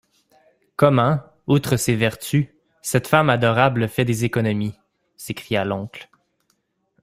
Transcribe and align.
Comment, 0.77 1.19
outre 1.45 1.77
ses 1.77 1.95
vertus, 1.95 2.47
cette 2.81 3.05
femme 3.07 3.29
adorable 3.29 3.87
fait 3.87 4.03
des 4.03 4.25
économies? 4.25 4.73
s’écria 5.15 5.63
l’oncle. 5.63 6.09